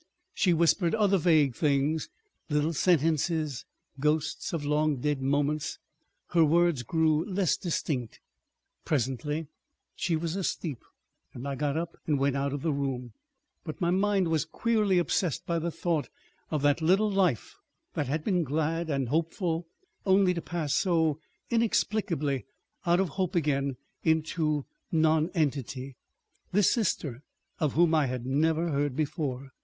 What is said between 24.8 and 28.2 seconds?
nonentity, this sister of whom I